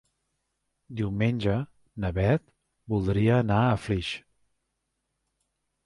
[1.01, 1.59] Diumenge
[2.05, 2.45] na Beth
[2.95, 4.13] voldria anar a Flix.